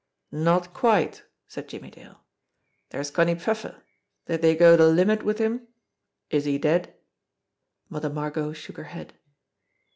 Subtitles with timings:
[0.31, 2.21] "Not quite!" said Jimmie Dale.
[2.89, 3.83] "There's Connie Pfeffer.
[4.25, 5.67] Did they go the limit with him?
[6.31, 6.95] Is he dead?"
[7.87, 9.13] Mother Margot shook her head.